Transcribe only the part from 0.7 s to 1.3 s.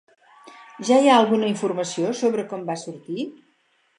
Ja hi ha